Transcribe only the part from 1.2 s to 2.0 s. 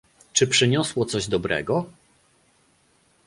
dobrego?